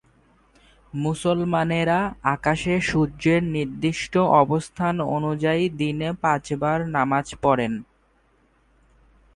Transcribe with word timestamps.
মুসলমানেরা 0.93 1.99
আকাশে 2.35 2.73
সূর্যের 2.81 3.41
নির্দিষ্ট 3.55 4.13
অবস্থান 4.41 4.95
অনুযায়ী 5.17 5.63
দিনে 5.79 6.09
পাঁচ 6.21 6.45
বার 6.53 6.79
নামাজ 6.87 7.25
পড়েন। 7.41 7.73